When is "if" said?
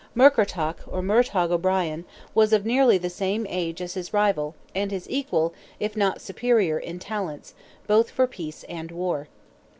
5.79-5.95